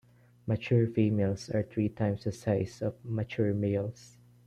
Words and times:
Mature 0.47 0.87
females 0.87 1.51
are 1.51 1.61
three 1.61 1.87
times 1.87 2.23
the 2.23 2.31
size 2.31 2.81
of 2.81 2.95
mature 3.05 3.53
males. 3.53 4.17